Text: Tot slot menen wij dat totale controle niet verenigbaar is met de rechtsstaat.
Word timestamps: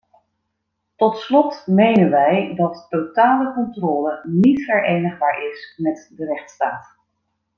Tot 0.95 1.17
slot 1.17 1.63
menen 1.67 2.09
wij 2.09 2.53
dat 2.55 2.85
totale 2.89 3.53
controle 3.53 4.21
niet 4.23 4.63
verenigbaar 4.65 5.41
is 5.43 5.73
met 5.77 6.09
de 6.15 6.25
rechtsstaat. 6.25 6.95